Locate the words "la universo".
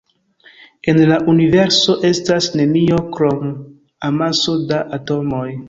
1.11-1.95